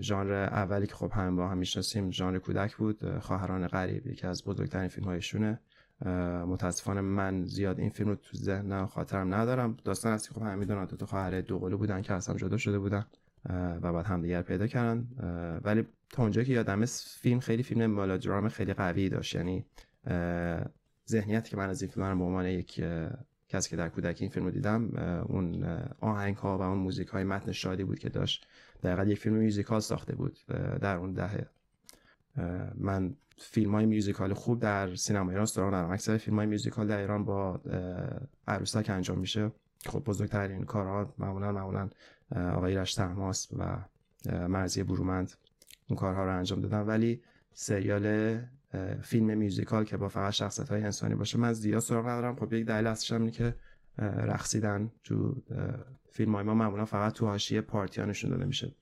ژانر 0.00 0.32
اولی 0.32 0.86
که 0.86 0.94
خب 0.94 1.12
هم 1.12 1.36
با 1.36 1.48
هم 1.48 1.58
می‌شناسیم 1.58 2.10
ژانر 2.10 2.38
کودک 2.38 2.76
بود. 2.76 3.18
خواهران 3.18 3.66
غریب 3.66 4.06
یکی 4.06 4.26
از 4.26 4.44
بزرگترین 4.44 4.88
فیلم 4.88 5.06
هایشونه 5.06 5.60
متاسفانه 6.46 7.00
من 7.00 7.44
زیاد 7.44 7.78
این 7.78 7.90
فیلم 7.90 8.08
رو 8.08 8.14
تو 8.14 8.36
ذهن 8.36 8.86
خاطرم 8.86 9.34
ندارم. 9.34 9.76
داستان 9.84 10.12
اصلی 10.12 10.34
خب 10.34 10.42
هم 10.42 10.58
می‌دونن 10.58 10.84
دو 10.84 10.96
تا 10.96 11.06
خواهر 11.06 11.40
دوقلو 11.40 11.78
بودن 11.78 12.02
که 12.02 12.12
اصلا 12.14 12.36
جدا 12.36 12.56
شده 12.56 12.78
بودن. 12.78 13.06
و 13.50 13.92
بعد 13.92 14.06
همدیگر 14.06 14.42
پیدا 14.42 14.66
کردن. 14.66 15.08
ولی 15.64 15.86
تا 16.10 16.22
اونجایی 16.22 16.46
که 16.46 16.52
یادم 16.52 16.84
فیلم 17.20 17.40
خیلی 17.40 17.62
فیلم 17.62 17.86
مالودرام 17.86 18.48
خیلی 18.48 18.74
قوی 18.74 19.08
داشت. 19.08 19.34
یعنی 19.34 19.64
ذهنیتی 21.08 21.50
که 21.50 21.56
من 21.56 21.68
از 21.68 21.82
این 21.82 21.90
فیلم 21.90 22.18
به 22.18 22.24
عنوان 22.24 22.46
یک 22.46 22.84
کسی 23.48 23.70
که 23.70 23.76
در 23.76 23.88
کودکی 23.88 24.24
این 24.24 24.30
فیلم 24.30 24.46
رو 24.46 24.52
دیدم 24.52 24.96
اون 25.28 25.64
آهنگ 26.00 26.36
ها 26.36 26.58
و 26.58 26.62
اون 26.62 26.78
موزیک 26.78 27.08
های 27.08 27.24
متن 27.24 27.52
شادی 27.52 27.84
بود 27.84 27.98
که 27.98 28.08
داشت. 28.08 28.46
دقیقا 28.82 29.04
یک 29.04 29.18
فیلم 29.18 29.36
میوزیکال 29.36 29.80
ساخته 29.80 30.14
بود 30.14 30.38
در 30.80 30.96
اون 30.96 31.12
دهه. 31.12 31.46
من 32.74 33.14
فیلم 33.38 33.74
های 33.74 33.86
میوزیکال 33.86 34.34
خوب 34.34 34.60
در 34.60 34.94
سینما 34.94 35.30
ایران 35.30 35.46
سراغ 35.46 35.68
ندارم 35.68 35.90
اکثر 35.90 36.16
فیلم 36.16 36.36
های 36.36 36.46
میوزیکال 36.46 36.86
در 36.86 36.98
ایران 36.98 37.24
با 37.24 37.60
عروسک 38.46 38.90
انجام 38.90 39.18
میشه. 39.18 39.52
خب 39.86 40.04
بزرگترین 40.04 40.64
کارها 40.64 41.14
معمولا 41.18 41.52
معمولا 41.52 41.88
آقای 42.32 42.84
تحماس 42.84 43.48
و 43.58 43.78
مرزی 44.48 44.82
برومند 44.82 45.32
اون 45.88 45.98
کارها 45.98 46.24
رو 46.24 46.36
انجام 46.36 46.60
دادن. 46.60 46.80
ولی 46.80 47.22
سریال 47.52 48.38
فیلم 49.02 49.38
میوزیکال 49.38 49.84
که 49.84 49.96
با 49.96 50.08
فقط 50.08 50.32
شخصیت 50.32 50.68
های 50.68 50.82
انسانی 50.82 51.14
باشه 51.14 51.38
من 51.38 51.52
زیاد 51.52 51.80
سراغ 51.80 52.06
ندارم. 52.06 52.36
خب 52.36 52.52
یک 52.52 52.66
دلیل 52.66 52.86
اصلش 52.86 53.12
اینه 53.12 53.30
که 53.30 53.54
رقصیدن 54.00 54.90
تو 55.04 55.42
فیلم 56.12 56.34
های 56.34 56.44
ما 56.44 56.54
معمولا 56.54 56.84
فقط 56.84 57.12
تو 57.12 57.26
حاشیه 57.26 57.60
پارتی 57.60 58.02
نشون 58.02 58.30
داده 58.30 58.44
میشه. 58.44 58.74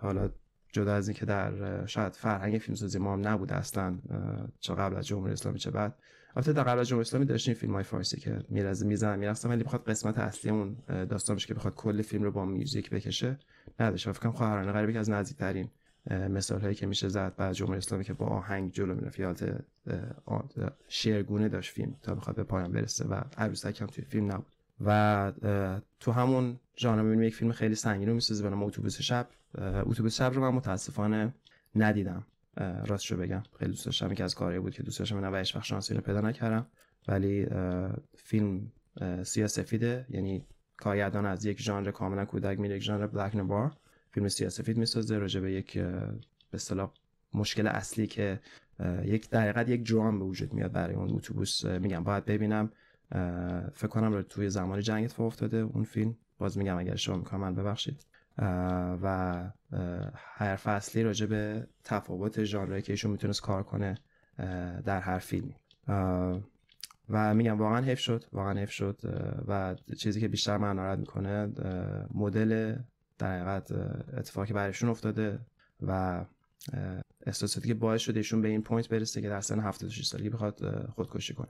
حالا 0.00 0.30
جدا 0.72 0.94
از 0.94 1.08
اینکه 1.08 1.26
در 1.26 1.86
شاید 1.86 2.12
فرهنگ 2.12 2.58
فیلمسازی 2.58 2.98
ما 2.98 3.12
هم 3.12 3.28
نبوده 3.28 3.54
اصلا 3.54 3.98
چه 4.60 4.74
قبل 4.74 4.96
از 4.96 5.06
جمهوری 5.06 5.32
اسلامی 5.32 5.58
چه 5.58 5.70
بعد. 5.70 5.98
البته 6.36 6.52
در 6.52 6.62
قبل 6.62 6.78
از 6.78 6.88
جمهوری 6.88 7.06
اسلامی 7.08 7.26
داشتیم 7.26 7.54
فیلم 7.54 7.72
های 7.72 7.84
فارسی 7.84 8.20
که 8.20 8.38
میرزه 8.48 8.86
میزن 8.86 9.18
می‌رفتم 9.18 9.48
ولی 9.48 9.64
بخواد 9.64 9.84
قسمت 9.84 10.18
اصلی 10.18 10.50
اون 10.50 10.76
داستانش 10.88 11.46
که 11.46 11.54
بخواد 11.54 11.74
کل 11.74 12.02
فیلم 12.02 12.24
رو 12.24 12.30
با 12.30 12.44
میوزیک 12.44 12.90
بکشه 12.90 13.38
نداشت. 13.80 14.12
فکر 14.12 14.20
کنم 14.20 14.32
خواهرانه 14.32 14.72
غریبی 14.72 14.92
که 14.92 14.98
از 14.98 15.10
نزدیکترین 15.10 15.68
مثال 16.10 16.60
هایی 16.60 16.74
که 16.74 16.86
میشه 16.86 17.08
زد 17.08 17.34
بعد 17.36 17.52
جمهوری 17.52 17.78
اسلامی 17.78 18.04
که 18.04 18.12
با 18.12 18.26
آهنگ 18.26 18.72
جلو 18.72 18.94
می‌رفت 18.94 19.20
یاد 19.20 19.64
شعرگونه 20.88 21.48
داشت 21.48 21.72
فیلم 21.72 21.94
تا 22.02 22.14
بخواد 22.14 22.36
به 22.36 22.44
پایان 22.44 22.72
برسه 22.72 23.04
و 23.04 23.20
عروسک 23.38 23.80
هم 23.80 23.86
توی 23.86 24.04
فیلم 24.04 24.32
نبود. 24.32 24.56
و 24.86 25.32
تو 26.00 26.12
همون 26.12 26.58
ژانر 26.76 27.02
می‌بینیم 27.02 27.24
یک 27.26 27.34
فیلم 27.34 27.52
خیلی 27.52 27.74
سنگین 27.74 28.08
رو 28.08 28.14
می‌سازه 28.14 28.42
به 28.42 28.50
نام 28.50 28.62
اتوبوس 28.62 29.00
شب. 29.00 29.28
اتوبوس 29.86 30.16
شب 30.16 30.32
رو 30.34 30.40
من 30.40 30.48
متاسفانه 30.48 31.34
ندیدم. 31.74 32.26
راستشو 32.56 33.16
بگم. 33.16 33.42
خیلی 33.58 33.70
دوست 33.70 33.84
داشتم. 33.84 34.14
که 34.14 34.24
از 34.24 34.34
کاری 34.34 34.58
بود 34.58 34.74
که 34.74 34.82
دوست 34.82 34.98
داشتم. 34.98 35.24
نه 35.26 35.38
هیچ 35.38 35.56
وقت 35.56 35.64
شانس 35.64 35.90
اینو 35.90 36.02
پیدا 36.02 36.20
نکردم. 36.20 36.66
ولی 37.08 37.46
فیلم 38.14 38.72
سیاه 39.22 39.48
سفیده. 39.48 40.06
یعنی 40.08 40.44
کارگردان 40.76 41.26
از 41.26 41.44
یک 41.44 41.60
ژانر 41.60 41.90
کاملا 41.90 42.24
کودک 42.24 42.58
میره 42.60 42.76
یک 42.76 42.82
ژانر 42.82 43.06
بلک 43.06 43.36
بار 43.36 43.72
فیلم 44.10 44.28
سیاه 44.28 44.50
سفید 44.50 44.78
می‌سازه 44.78 45.18
راجع 45.18 45.40
به 45.40 45.52
یک 45.52 45.78
به 45.78 46.14
اصطلاح 46.52 46.92
مشکل 47.34 47.66
اصلی 47.66 48.06
که 48.06 48.40
یک 49.04 49.30
در 49.30 49.68
یک 49.68 49.90
درام 49.90 50.18
به 50.18 50.24
وجود 50.24 50.52
میاد 50.52 50.72
برای 50.72 50.94
اون 50.94 51.10
اتوبوس. 51.10 51.64
میگم 51.64 52.04
باید 52.04 52.24
ببینم. 52.24 52.70
فکر 53.72 53.86
کنم 53.88 54.12
رو 54.12 54.22
توی 54.22 54.50
زمان 54.50 54.80
جنگ 54.80 55.04
اتفاق 55.04 55.26
افتاده 55.26 55.56
اون 55.56 55.84
فیلم. 55.84 56.16
باز 56.38 56.58
میگم 56.58 56.76
اگر 56.76 56.96
شما 56.96 57.16
می‌کنم 57.16 57.40
من 57.40 57.54
ببخشید. 57.54 58.06
و 59.02 59.50
هر 60.14 60.56
فصلی 60.56 61.02
راجع 61.02 61.26
به 61.26 61.66
تفاوت 61.84 62.44
ژانری 62.44 62.82
که 62.82 62.92
ایشون 62.92 63.10
می‌تونست 63.10 63.42
کار 63.42 63.62
کنه 63.62 63.98
در 64.84 65.00
هر 65.00 65.18
فیلمی. 65.18 65.56
و 67.08 67.34
میگم 67.34 67.58
واقعا 67.58 67.80
حیف 67.80 67.98
شد 67.98 68.24
واقعا 68.32 68.60
حیف 68.60 68.70
شد 68.70 69.00
و 69.48 69.76
چیزی 69.98 70.20
که 70.20 70.28
بیشتر 70.28 70.56
من 70.56 70.76
ناراحت 70.76 70.98
می‌کنه 70.98 71.52
مدل 72.14 72.76
در 73.18 73.36
حقیقت 73.36 73.72
اتفاقی 74.16 74.52
برایشون 74.52 74.88
افتاده 74.88 75.38
و 75.82 76.24
احساساتی 77.26 77.68
که 77.68 77.74
باعث 77.74 78.00
شده 78.00 78.20
ایشون 78.20 78.42
به 78.42 78.48
این 78.48 78.62
point 78.62 78.88
برسه 78.88 79.22
که 79.22 79.28
در 79.28 79.40
سن 79.40 79.60
76 79.60 80.06
سالگی 80.06 80.28
بخواد 80.28 80.86
خودکشی 80.94 81.34
کنه. 81.34 81.48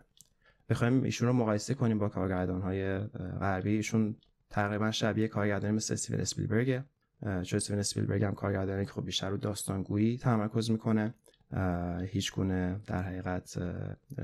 بخوایم 0.69 1.03
ایشون 1.03 1.29
رو 1.29 1.35
مقایسه 1.35 1.75
کنیم 1.75 1.99
با 1.99 2.09
کارگردان 2.09 2.63
های 2.63 2.99
غربی. 3.41 3.77
ایشون 3.77 4.17
تقریبا 4.53 4.91
شبیه 4.91 5.29
کارگردانی 5.29 5.77
مثل 5.77 5.95
استیون 5.95 6.21
اسپیلبرگ. 6.21 6.83
چون 7.23 7.57
استیون 7.57 7.79
اسپیلبرگ 7.79 8.25
هم 8.25 8.35
کارگردانی 8.35 8.87
که 8.87 8.93
خب 8.93 9.05
بیشتر 9.05 9.31
رو 9.31 9.37
داستانگویی 9.37 10.19
تمرکز 10.19 10.71
می‌کنه. 10.71 11.15
هیچ 12.07 12.33
گونه 12.33 12.81
در 12.87 13.03
حقیقت 13.03 13.59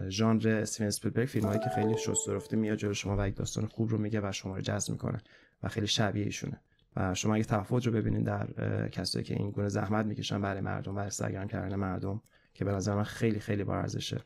ژانر 0.09 0.49
استیون 0.49 0.89
اسپیلبرگ 0.89 1.27
فیلم 1.27 1.47
هایی 1.47 1.61
که 1.61 1.71
خیلی 1.75 1.97
شسته 1.99 2.29
رفته 2.29 2.57
میاد 2.57 2.79
جلو 2.79 2.95
شما 2.95 3.17
و 3.19 3.29
یک 3.29 3.37
داستان 3.37 3.67
خوب 3.67 3.91
رو 3.91 3.99
میگه 3.99 4.21
و 4.21 4.33
شما 4.33 4.57
رو 4.57 4.61
جذب 4.61 4.93
می‌کنه 4.93 5.19
و 5.63 5.69
خیلی 5.69 5.87
شبیه 5.87 6.25
ایشونه. 6.25 6.61
و 6.97 7.15
شما 7.15 7.35
اگه 7.35 7.45
تفاوت 7.45 7.87
رو 7.87 7.93
ببینید 7.93 8.27
در 8.27 8.89
کسایی 8.89 9.25
که 9.25 9.35
این 9.35 9.51
گونه 9.51 9.69
زحمت 9.69 10.07
می‌کشن 10.07 10.41
برای 10.41 10.61
مردم 10.61 10.97
و 10.97 10.99
استگرام 10.99 11.49
کردن 11.49 11.77
مردم 11.77 12.23
که 12.55 12.65
به 12.65 12.73
نظر 12.73 12.95
من 12.95 13.05
خیلی 13.05 13.41
خیلی 13.41 13.65
با 13.65 13.77
ارزشه. 13.77 14.21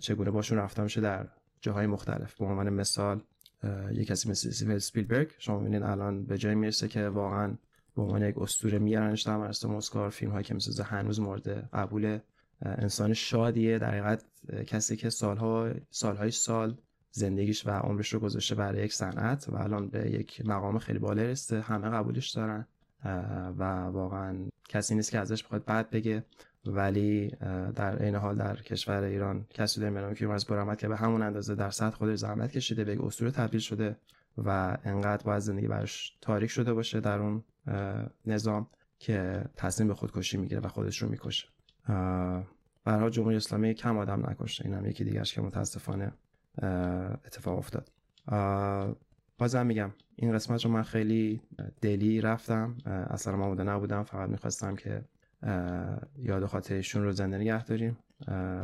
چگونه 0.00 0.30
باشون 0.30 0.58
رفتار 0.58 0.84
میشه 0.84 1.00
در 1.00 1.28
جاهای 1.60 1.86
مختلف. 1.86 2.34
به 2.34 2.44
عنوان 2.44 2.70
مثال 2.70 3.22
یه 3.92 4.04
کسی 4.04 4.30
مثل 4.30 4.50
سیول 4.50 4.78
سپیلبرگ. 4.78 5.30
شما 5.38 5.58
می‌بینید 5.58 5.82
الان 5.82 6.24
به 6.24 6.38
جای 6.38 6.54
می‌رسه 6.54 6.88
که 6.88 7.08
واقعا 7.08 7.54
به 7.96 8.02
عنوان 8.02 8.22
یک 8.22 8.38
اسطوره 8.38 8.78
میارنش 8.78 9.22
در 9.22 9.36
مراسم 9.36 9.70
اسکار 9.70 10.10
فیلم 10.10 10.32
هایی 10.32 10.44
که 10.44 10.54
مثل 10.54 10.82
هنوز 10.82 11.20
مورد 11.20 11.48
قبول 11.72 12.18
انسان 12.62 13.12
شادیه. 13.14 13.78
در 13.78 13.90
حقیقت 13.90 14.24
کسی 14.66 14.96
که 14.96 15.10
سالها 15.10 15.70
سالهای 15.90 16.30
سال 16.30 16.76
زندگیش 17.10 17.66
و 17.66 17.70
عمرش 17.70 18.14
رو 18.14 18.20
گذاشته 18.20 18.54
برای 18.54 18.84
یک 18.84 18.92
صنعت 18.92 19.48
و 19.48 19.56
الان 19.56 19.88
به 19.88 20.10
یک 20.10 20.42
مقام 20.46 20.78
خیلی 20.78 20.98
بالا 20.98 21.22
رسیده. 21.22 21.60
همه 21.60 21.88
قبولش 21.88 22.30
دارن. 22.30 22.66
و 23.58 23.62
واقعا 23.84 24.36
کسی 24.68 24.94
نیست 24.94 25.10
که 25.10 25.18
ازش 25.18 25.44
بخواد 25.44 25.64
بعد 25.64 25.90
بگه. 25.90 26.24
ولی 26.66 27.28
در 27.74 28.02
این 28.02 28.14
حال 28.14 28.36
در 28.36 28.56
کشور 28.56 29.02
ایران 29.02 29.46
کسی 29.50 29.80
در 29.80 29.90
نام 29.90 30.14
کیومرز 30.14 30.44
برآمد 30.44 30.78
که 30.78 30.88
به 30.88 30.96
همون 30.96 31.22
اندازه 31.22 31.54
در 31.54 31.70
سطح 31.70 31.96
خودش 31.96 32.18
زحمت 32.18 32.52
کشیده 32.52 32.84
به 32.84 33.04
اسطوره 33.04 33.30
تبدیل 33.30 33.60
شده 33.60 33.96
و 34.38 34.78
انقدر 34.84 35.24
باید 35.24 35.38
زندگی 35.38 35.68
براش 35.68 36.16
تاریک 36.20 36.50
شده 36.50 36.74
باشه 36.74 37.00
در 37.00 37.18
اون 37.18 37.44
نظام 38.26 38.66
که 38.98 39.44
تصمیم 39.56 39.88
به 39.88 39.94
خودکشی 39.94 40.36
می‌گیره 40.36 40.60
و 40.60 40.68
خودش 40.68 41.02
رو 41.02 41.08
می‌کشه. 41.08 41.48
برها 42.84 43.10
جمهوری 43.10 43.36
اسلامی 43.36 43.74
کم 43.74 43.98
آدم 43.98 44.30
نکشته. 44.30 44.66
اینم 44.66 44.86
یکی 44.86 45.04
دیگرش 45.04 45.34
که 45.34 45.40
متاسفانه 45.40 46.12
اتفاق 47.24 47.58
افتاد. 47.58 47.90
بازم 49.38 49.66
میگم 49.66 49.90
این 50.16 50.32
قسمت 50.32 50.64
رو 50.64 50.70
من 50.70 50.82
خیلی 50.82 51.40
دلی 51.80 52.20
رفتم 52.20 52.76
اصلا 52.86 53.34
آماده 53.34 53.62
نبودم 53.62 54.02
فقط 54.02 54.28
می‌خواستم 54.28 54.76
که 54.76 55.04
یاد 56.18 56.46
خاطرشون 56.46 57.02
رو 57.02 57.12
زنده 57.12 57.38
نگه 57.38 57.64
داریم 57.64 57.98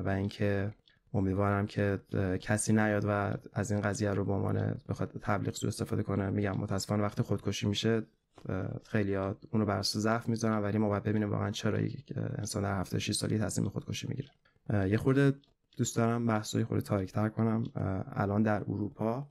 و 0.04 0.08
اینکه 0.08 0.70
امیدوارم 1.14 1.66
که 1.66 1.98
کسی 2.40 2.72
نیاد 2.72 3.04
و 3.08 3.36
از 3.52 3.72
این 3.72 3.80
قضیه 3.80 4.10
رو 4.10 4.24
به 4.24 4.32
عنوان 4.32 4.80
بخواد 4.88 5.10
تبلیغ 5.20 5.54
سو 5.54 5.66
استفاده 5.66 6.02
کنه. 6.02 6.30
میگم 6.30 6.56
متاسفانه 6.56 7.02
وقتی 7.02 7.22
خودکشی 7.22 7.66
میشه 7.66 8.02
خیلی 8.84 9.14
ها 9.14 9.36
اونو 9.50 9.64
بر 9.66 9.82
ضعف 9.82 10.28
می‌ذارن 10.28 10.62
ولی 10.62 10.78
ما 10.78 10.88
باید 10.88 11.02
ببینیم 11.02 11.30
واقعا 11.30 11.50
چرا 11.50 11.78
انسان 12.16 12.62
در 12.62 12.80
76 12.80 13.12
سالی 13.12 13.38
تصمیم 13.38 13.64
به 13.64 13.70
خودکشی 13.70 14.08
می‌گیره. 14.08 14.30
یه 14.90 14.96
خورده 14.96 15.32
دوست 15.76 15.96
دارم 15.96 16.26
بحثای 16.26 16.64
خورده 16.64 16.84
تاریک 16.84 17.12
تر 17.12 17.28
کنم 17.28 17.64
الان 18.12 18.42
در 18.42 18.62
اروپا 18.68 19.28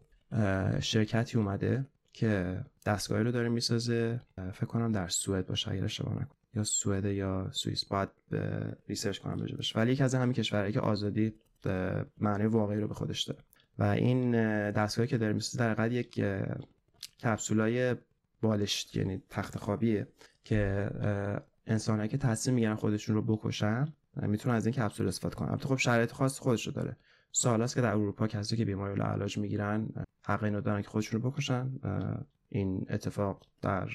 شرکتی 0.79 1.37
اومده 1.37 1.85
که 2.13 2.61
دستگاهی 2.85 3.23
رو 3.23 3.31
داره 3.31 3.49
می‌سازه. 3.49 4.21
فکر 4.53 4.65
کنم 4.65 4.91
در 4.91 5.07
سوئد 5.07 5.47
باشه 5.47 5.71
اگر 5.71 5.83
اشتباه 5.83 6.13
نکنم. 6.13 6.37
یا 6.55 6.63
سوئد 6.63 7.05
یا 7.05 7.49
سوئیس. 7.51 7.85
باید 7.85 8.09
research 8.89 9.19
کنم 9.19 9.45
بشه 9.59 9.79
ولی 9.79 9.91
یکی 9.91 10.03
از 10.03 10.15
همین 10.15 10.33
کشورهایی 10.33 10.73
که 10.73 10.79
آزادی 10.79 11.33
معنی 12.17 12.45
واقعی 12.45 12.79
رو 12.79 12.87
به 12.87 12.93
خودش 12.93 13.23
داره. 13.23 13.39
و 13.79 13.83
این 13.83 14.31
دستگاهی 14.71 15.07
که 15.07 15.17
داره 15.17 15.33
می‌سازه 15.33 15.59
در 15.59 15.71
حقیقت 15.71 15.91
یک 15.91 16.25
کپسولای 17.23 17.95
بالشت 18.41 18.95
یعنی 18.95 19.21
تخت 19.29 19.57
خوابیه 19.57 20.07
که 20.43 20.89
انسانهایی 21.67 22.09
که 22.09 22.17
تصمیم 22.17 22.55
می‌گیرن 22.55 22.75
خودشون 22.75 23.15
رو 23.15 23.21
بکشن 23.21 23.93
می‌تونن 24.15 24.55
از 24.55 24.65
این 24.65 24.75
کپسول 24.75 25.07
استفاده 25.07 25.35
کنن. 25.35 25.49
البته 25.49 25.67
خب 25.67 25.77
شرایط 25.77 26.11
خاص 26.11 26.39
خودش 26.39 26.67
رو 26.67 26.73
داره. 26.73 26.97
سالاست 27.35 27.75
که 27.75 27.81
در 27.81 27.91
اروپا 27.91 28.27
کسی 28.27 28.57
که 28.57 28.65
بیماری 28.65 29.01
علاج 29.01 29.37
می‌گیرن 29.37 29.89
حق 30.25 30.43
اینو 30.43 30.61
دارن 30.61 30.81
که 30.81 30.89
خودشون 30.89 31.21
رو 31.21 31.31
بکشن 31.31 31.71
این 32.49 32.85
اتفاق 32.89 33.41
در 33.61 33.85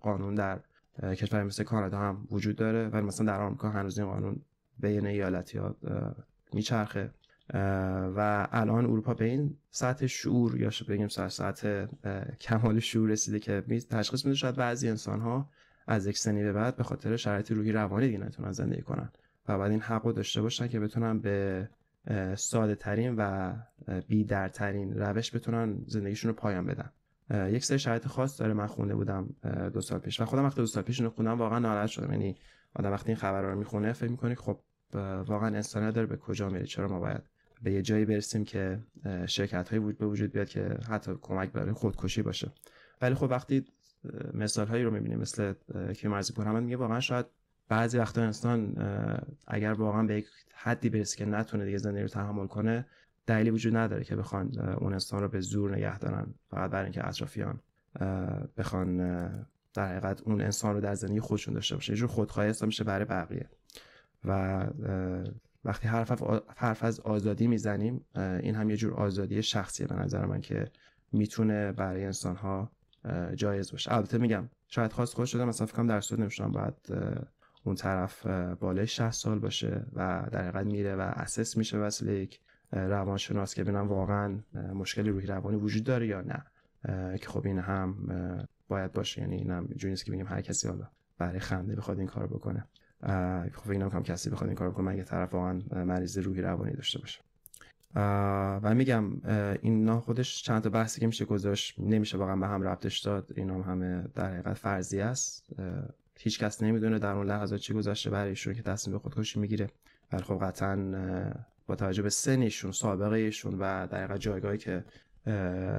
قانون 0.00 0.34
در 0.34 0.60
کشور 1.02 1.42
مثل 1.42 1.64
کانادا 1.64 1.98
هم 1.98 2.26
وجود 2.30 2.56
داره 2.56 2.88
ولی 2.88 3.06
مثلا 3.06 3.26
در 3.26 3.40
آمریکا 3.40 3.70
هنوز 3.70 3.98
این 3.98 4.08
قانون 4.08 4.40
بین 4.78 5.06
ایالتی 5.06 5.58
ها 5.58 5.76
میچرخه. 6.52 7.10
و 8.16 8.48
الان 8.52 8.84
اروپا 8.84 9.14
به 9.14 9.24
این 9.24 9.56
سطح 9.70 10.06
شعور 10.06 10.60
یا 10.60 10.70
بگیم 10.88 11.08
سطح 11.08 11.86
کمال 12.40 12.80
شعور 12.80 13.10
رسیده 13.10 13.38
که 13.38 13.64
تشخیص 13.90 14.24
میده 14.24 14.36
شاید 14.36 14.56
بعضی 14.56 14.88
انسان 14.88 15.20
ها 15.20 15.50
از 15.86 16.06
یک 16.06 16.18
سنی 16.18 16.42
به 16.42 16.52
بعد 16.52 16.76
به 16.76 16.82
خاطر 16.82 17.16
شرایط 17.16 17.52
روحی 17.52 17.72
روانی 17.72 18.06
دیگه 18.06 18.18
نتونن 18.18 18.52
زندگی 18.52 18.82
کنن 18.82 19.12
و 19.48 19.58
بعد 19.58 19.70
این 19.70 19.80
حق 19.80 20.06
رو 20.06 20.12
داشته 20.12 20.42
باشن 20.42 20.68
که 20.68 20.80
بتونن 20.80 21.18
به 21.18 21.68
ساده 22.36 22.74
ترین 22.74 23.14
و 23.18 23.52
بیدرترین 24.08 24.98
روش 24.98 25.34
بتونن 25.34 25.84
زندگیشون 25.86 26.28
رو 26.28 26.34
پایان 26.34 26.66
بدن. 26.66 26.90
یک 27.50 27.64
سری 27.64 27.78
شرایط 27.78 28.06
خاص 28.06 28.40
داره. 28.40 28.52
من 28.52 28.66
خونده 28.66 28.94
بودم 28.94 29.34
دو 29.72 29.80
سال 29.80 29.98
پیش. 29.98 30.20
و 30.20 30.24
خودم 30.24 30.44
وقتی 30.44 30.60
دو 30.60 30.66
سال 30.66 30.82
پیش 30.82 31.00
اینو 31.00 31.10
خوندم 31.10 31.38
واقعا 31.38 31.58
ناراحت 31.58 31.88
شدم. 31.88 32.12
یعنی 32.12 32.36
آدم 32.74 32.90
وقتی 32.92 33.08
این 33.08 33.16
خبر 33.16 33.42
رو 33.42 33.58
می‌خونه 33.58 33.92
فکر 33.92 34.10
می‌کنه 34.10 34.34
خب 34.34 34.60
واقعا 35.26 35.46
انسانیت 35.46 35.94
داره 35.94 36.06
به 36.06 36.16
کجا 36.16 36.48
میره؟ 36.48 36.66
چرا 36.66 36.88
ما 36.88 37.00
باید 37.00 37.22
به 37.62 37.72
یه 37.72 37.82
جایی 37.82 38.04
برسیم 38.04 38.44
که 38.44 38.78
شرکت 39.26 39.68
هایی 39.68 39.92
به 39.92 40.06
وجود 40.06 40.32
بیاد 40.32 40.48
که 40.48 40.78
حتی 40.88 41.12
کمک 41.22 41.52
برای 41.52 41.72
خودکشی 41.72 42.22
باشه؟ 42.22 42.52
ولی 43.00 43.14
خب 43.14 43.30
وقتی 43.30 43.64
مثال 44.34 44.66
هایی 44.66 44.84
رو 44.84 44.90
می‌بینیم 44.90 45.18
مثل 45.18 45.52
که 45.94 46.08
پور 46.34 46.60
میگه 46.60 46.76
واقعا 46.76 47.00
شاید 47.00 47.26
بعضی 47.68 47.98
وقتا 47.98 48.22
انسان 48.22 48.76
اگر 49.46 49.72
واقعا 49.72 50.02
به 50.02 50.14
یک 50.14 50.26
حدی 50.54 50.88
برسه 50.88 51.16
که 51.16 51.24
نتونه 51.24 51.64
دیگه 51.64 51.78
زندگی 51.78 52.02
رو 52.02 52.08
تحمل 52.08 52.46
کنه 52.46 52.86
دلیلی 53.26 53.50
وجود 53.50 53.76
نداره 53.76 54.04
که 54.04 54.16
بخوان 54.16 54.58
اون 54.58 54.92
انسان 54.92 55.22
رو 55.22 55.28
به 55.28 55.40
زور 55.40 55.76
نگه 55.76 55.98
دارن. 55.98 56.34
فقط 56.50 56.70
برای 56.70 56.84
اینکه 56.84 57.08
اطرافیان 57.08 57.60
بخوان 58.56 58.96
در 59.74 59.88
حقیقت 59.88 60.22
اون 60.22 60.40
انسان 60.40 60.74
رو 60.74 60.80
در 60.80 60.94
زندگی 60.94 61.20
خودشون 61.20 61.54
داشته 61.54 61.74
باشه. 61.74 61.92
یه 61.92 61.98
جور 61.98 62.08
خودخواهی 62.08 62.50
هست 62.50 62.64
میشه 62.64 62.84
برای 62.84 63.04
بقیه. 63.04 63.48
و 64.24 64.66
وقتی 65.64 65.88
حرف, 65.88 66.22
حرف 66.56 66.84
از 66.84 67.00
آزادی 67.00 67.46
می‌زنیم 67.46 68.04
این 68.16 68.54
هم 68.54 68.70
یه 68.70 68.76
جور 68.76 68.94
آزادی 68.94 69.42
شخصیه 69.42 69.86
به 69.86 69.94
نظر 69.94 70.26
من 70.26 70.40
که 70.40 70.70
می‌تونه 71.12 71.72
برای 71.72 72.04
انسان 72.04 72.36
ها 72.36 72.72
جایز 73.34 73.72
باشه. 73.72 73.92
البته 73.92 74.18
میگم 74.18 74.48
شاید 74.68 74.92
خواست 74.92 75.14
خودش 75.14 75.32
شده 75.32 75.44
مثلا 75.44 75.66
فکرم 75.66 75.86
در 75.86 76.00
صورت 76.00 76.20
نمیشونم 76.20 76.52
باید 76.52 76.74
اون 77.64 77.74
طرف 77.74 78.26
بالای 78.60 78.86
60 78.86 79.10
سال 79.10 79.38
باشه 79.38 79.86
و 79.92 80.26
در 80.32 80.42
حقیقت 80.48 80.66
میره 80.66 80.96
و 80.96 81.00
اسس 81.00 81.56
میشه 81.56 81.78
واسه 81.78 82.12
یک 82.12 82.40
روانشناس 82.72 83.54
که 83.54 83.64
ببینم 83.64 83.88
واقعا 83.88 84.38
مشکلی 84.74 85.10
روحی 85.10 85.26
روانی 85.26 85.56
وجود 85.56 85.84
داره 85.84 86.06
یا 86.06 86.20
نه. 86.20 86.44
که 87.16 87.26
خب 87.26 87.46
این 87.46 87.58
هم 87.58 87.96
باید 88.68 88.92
باشه. 88.92 89.20
یعنی 89.20 89.36
اینم 89.36 89.68
جوری 89.76 89.96
که 89.96 90.12
بگیم 90.12 90.26
هر 90.26 90.40
کسی 90.40 90.68
حالا 90.68 90.88
برای 91.18 91.38
خنده 91.38 91.76
بخواد 91.76 91.98
این 91.98 92.08
کار 92.08 92.26
بکنه. 92.26 92.64
خب 93.52 93.70
اینم 93.70 93.90
کم 93.90 94.02
کسی 94.02 94.30
بخواد 94.30 94.48
این 94.48 94.56
کار 94.56 94.70
بکنه 94.70 94.84
مگه 94.92 95.04
طرف 95.04 95.34
واقعا 95.34 95.62
مریض 95.84 96.18
روحی 96.18 96.42
روانی 96.42 96.72
داشته 96.72 96.98
باشه. 96.98 97.20
و 97.94 98.74
میگم 98.74 99.20
اینا 99.62 100.00
خودش 100.00 100.42
چند 100.42 100.62
تا 100.62 100.70
بحثی 100.70 101.00
که 101.00 101.06
میشه 101.06 101.24
گذاشت 101.24 101.74
نمیشه 101.78 102.18
واقعا 102.18 102.36
به 102.36 102.46
هم 102.46 102.62
ربطش 102.62 103.00
داد. 103.00 103.32
اینا 103.36 103.62
همه 103.62 104.04
در 104.14 104.32
حقیقت 104.32 104.54
فرضی 104.54 105.00
است. 105.00 105.46
هیچ 106.22 106.38
کس 106.38 106.62
نمی‌دونه 106.62 106.98
در 106.98 107.12
اون 107.12 107.26
لحظات 107.26 107.60
چی 107.60 107.74
گذاشته 107.74 108.10
برای 108.10 108.28
ایشون 108.28 108.54
که 108.54 108.62
تصمیم 108.62 108.96
به 108.96 109.02
خودکشی 109.02 109.40
می‌گیره. 109.40 109.68
ولی 110.12 110.22
خب 110.22 110.38
قطعا 110.42 110.76
با 111.66 111.76
توجه 111.76 112.02
به 112.02 112.10
سنشون 112.10 112.72
سابقه 112.72 113.16
ایشون 113.16 113.54
و 113.54 113.86
در 113.86 114.04
حقیقت 114.04 114.20
جایگاهی 114.20 114.58
که 114.58 114.84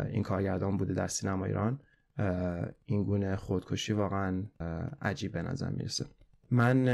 این 0.09 0.23
کارگردان 0.23 0.77
بوده 0.77 0.93
در 0.93 1.07
سینما 1.07 1.45
ایران 1.45 1.79
این 2.85 3.03
گونه 3.03 3.35
خودکشی 3.35 3.93
واقعا 3.93 4.43
عجیب 5.01 5.31
به 5.31 5.41
نظر 5.41 5.69
می‌رسه. 5.69 6.05
من 6.51 6.87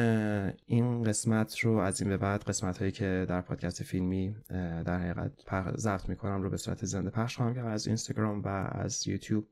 این 0.65 1.03
قسمت 1.03 1.60
رو 1.60 1.77
از 1.77 2.01
این 2.01 2.10
به 2.10 2.18
بعد 2.18 2.44
قسمت 2.44 2.77
هایی 2.77 2.91
که 2.91 3.25
در 3.29 3.41
پادکست 3.41 3.84
فیلمی 3.84 4.36
در 4.86 5.00
حقیقت 5.00 5.32
ضبط 5.77 6.10
می‌کنم 6.10 6.41
رو 6.41 6.50
به 6.50 6.58
صورت 6.58 6.86
زنده 6.86 7.10
پخش 7.10 7.36
خواهم 7.38 7.56
کرد 7.56 7.65
از 7.65 7.88
اینستاگرام 7.88 8.41
و 8.41 8.48
از 8.72 9.08
یوتیوب. 9.08 9.48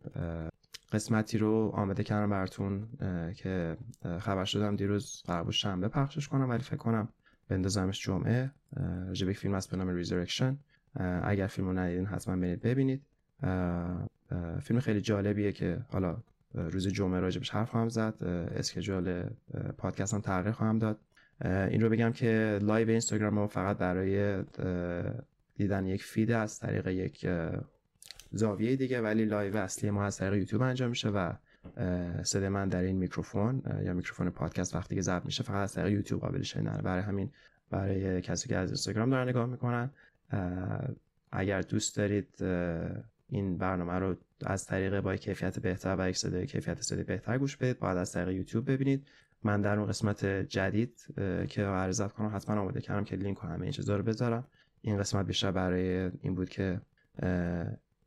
قسمتی 0.92 1.38
رو 1.38 1.72
آماده 1.74 2.04
کردم 2.04 2.30
براتون 2.30 2.88
که 3.36 3.78
خبر 4.20 4.46
شدم 4.46 4.76
دیروز 4.76 5.24
قرار 5.26 5.52
شنبه 5.52 5.88
پخشش 5.88 6.28
کنم 6.28 6.50
ولی 6.50 6.64
فکر 6.64 6.76
کنم 6.78 7.10
بندازمش 7.50 8.02
جمعه. 8.02 8.52
راجع 9.08 9.34
فیلم 9.34 9.54
از 9.54 9.68
به 9.68 9.78
نام 9.78 9.90
Resurrection 9.90 10.58
اگر 11.24 11.48
فیلم 11.48 11.68
رو 11.68 11.74
ندیدین 11.74 12.06
حتما 12.06 12.36
برید 12.36 12.62
ببینید. 12.62 13.02
فیلم 14.62 14.80
خیلی 14.80 15.02
جالبیه 15.02 15.52
که 15.52 15.80
حالا 15.90 16.18
روز 16.54 16.88
جمعه 16.88 17.20
راجبش 17.20 17.50
حرف 17.50 17.70
خواهم 17.70 17.90
زد. 17.90 18.24
schedule 18.56 19.24
پادکست 19.78 20.14
هم 20.14 20.22
تغییر 20.22 20.52
خواهم 20.52 20.80
داد. 20.80 21.00
این 21.46 21.82
رو 21.82 21.90
بگم 21.90 22.12
که 22.12 22.60
live 22.62 22.90
اینستاگرام 22.90 23.34
ما 23.34 23.48
فقط 23.48 23.78
برای 23.78 24.44
دیدن 25.56 25.86
یک 25.86 26.04
feed 26.04 26.32
از 26.32 26.60
طریق 26.60 26.88
یک 26.88 27.26
زاویه 28.32 28.76
دیگه 28.76 29.02
ولی 29.02 29.26
live 29.26 29.58
اصلی 29.58 29.90
ما 29.90 30.06
از 30.06 30.18
طریق 30.18 30.34
یوتیوب 30.34 30.62
انجام 30.62 30.90
میشه 30.90 31.10
و 31.10 31.34
صدای 32.24 32.50
من 32.50 32.70
در 32.70 32.82
این 32.82 32.98
میکروفون 32.98 33.62
یا 33.84 33.94
میکروفون 33.94 34.30
پادکست 34.30 34.76
وقتی 34.76 34.96
که 34.96 35.02
ضبط 35.02 35.26
میشه 35.26 35.44
فقط 35.44 35.56
از 35.56 35.74
طریق 35.74 35.94
یوتیوب 35.94 36.22
قابل 36.22 36.42
شنیدن 36.42 36.82
برای 36.84 37.04
همین 37.04 37.32
برای 37.70 38.22
کسی 38.22 38.50
که 38.50 38.58
از 38.58 38.70
اینستاگرام 38.70 39.10
دارن 39.10 39.30
نگاه 39.30 39.46
می‌کنن 39.46 39.92
اگر 41.32 41.62
دوست 41.62 41.98
دارید 41.98 42.44
این 43.30 43.58
برنامه 43.58 43.94
رو 43.94 44.16
از 44.46 44.66
طریق 44.66 45.00
با 45.00 45.16
کیفیت 45.16 45.60
بهتر 45.60 45.96
و 46.00 46.10
یک 46.10 46.18
صدای 46.18 46.46
کیفیت 46.46 46.82
صدای 46.82 47.04
بهتر 47.04 47.38
گوش 47.38 47.58
بدید 47.58 47.80
باید 47.80 47.98
از 47.98 48.12
طریق 48.12 48.30
یوتیوب 48.30 48.72
ببینید. 48.72 49.08
من 49.44 49.62
در 49.62 49.80
اون 49.80 49.88
قسمت 49.88 50.26
جدید 50.26 51.06
که 51.50 51.64
عرضت 51.64 52.12
کنم 52.12 52.36
حتما 52.36 52.62
آماده 52.62 52.82
کردم 52.82 53.04
که 53.04 53.16
لینک 53.16 53.44
و 53.44 53.48
همه 53.48 53.62
این 53.62 53.72
چیزا 53.72 53.96
رو 53.96 54.04
بذارم. 54.04 54.48
این 54.82 54.98
قسمت 54.98 55.26
بیشتر 55.26 55.52
برای 55.52 56.12
این 56.22 56.36
بود 56.36 56.50
که 56.50 56.82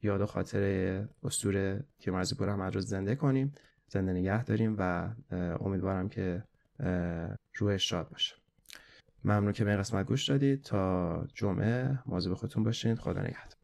یاد 0.02 0.20
و 0.20 0.26
خاطر 0.26 1.06
اسطوره 1.22 1.84
تیمارزی 1.98 2.34
پور 2.34 2.48
احمد 2.48 2.74
رو 2.74 2.80
زنده 2.80 3.14
کنیم. 3.14 3.54
زنده 3.88 4.12
نگه 4.12 4.44
داریم 4.44 4.76
و 4.78 5.10
امیدوارم 5.60 6.08
که 6.08 6.44
روحش 7.56 7.88
شاد 7.88 8.08
باشه. 8.08 8.34
ممنون 9.24 9.52
که 9.52 9.64
به 9.64 9.70
این 9.70 9.80
قسمت 9.80 10.06
گوش 10.06 10.28
دادید. 10.28 10.62
تا 10.62 11.26
جمعه 11.34 11.98
مواظب 12.06 12.34
خودتون 12.34 12.64
باشین. 12.64 12.94
خدا 12.94 13.20
نگهدار. 13.20 13.59